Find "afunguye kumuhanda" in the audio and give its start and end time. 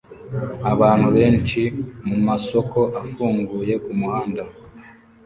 3.01-4.43